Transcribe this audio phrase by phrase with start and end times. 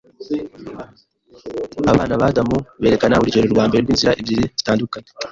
[1.91, 5.09] Abana ba Adamu berekana urugero rwa mbere rw’inzira ebyiri zitandukanye